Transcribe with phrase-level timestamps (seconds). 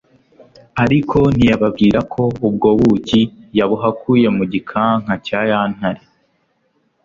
[0.83, 3.21] ariko ntiyababwira ko ubwo buki
[3.57, 6.03] yabuhakuye mu gikanka cya ya ntare